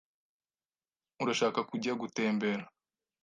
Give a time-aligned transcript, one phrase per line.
[1.21, 2.63] Urashaka kujya gutembera?